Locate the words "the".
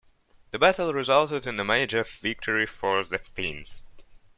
0.49-0.57, 3.03-3.19